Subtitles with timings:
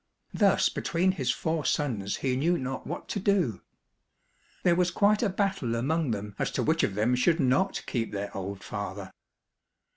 [0.33, 3.61] Thus between his four sons he knew not what to do.
[4.63, 8.11] There was quite a battle among them as to which of them should not keep
[8.11, 9.11] their old father.